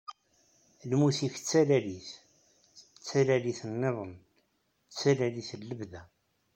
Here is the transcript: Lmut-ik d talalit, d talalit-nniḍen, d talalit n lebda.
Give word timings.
Lmut-ik 0.89 1.35
d 1.37 1.43
talalit, 1.49 2.09
d 2.17 2.21
talalit-nniḍen, 3.07 4.13
d 4.89 4.93
talalit 4.99 5.51
n 5.59 5.61
lebda. 5.69 6.01